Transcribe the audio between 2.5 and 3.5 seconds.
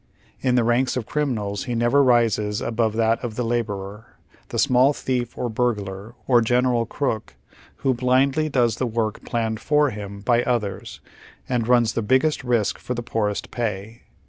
above that of the"